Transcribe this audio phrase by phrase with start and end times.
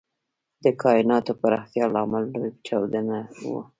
[0.63, 3.17] د کائناتو پراختیا لامل لوی چاودنه
[3.51, 3.61] وه.